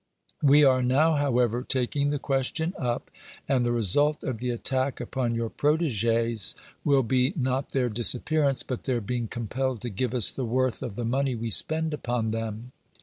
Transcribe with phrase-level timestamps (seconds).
[0.41, 3.11] We are now, however, taking the question up,
[3.47, 8.85] and the result of the attack upon your protégés will be, not their disappearance, but
[8.85, 12.71] their being compelled to give us the worth of the money we spend upon them.